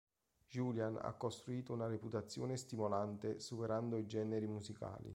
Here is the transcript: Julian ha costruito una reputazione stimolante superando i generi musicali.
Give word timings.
Julian 0.47 0.97
ha 0.99 1.13
costruito 1.13 1.73
una 1.73 1.85
reputazione 1.85 2.57
stimolante 2.57 3.39
superando 3.39 3.97
i 3.97 4.07
generi 4.07 4.47
musicali. 4.47 5.07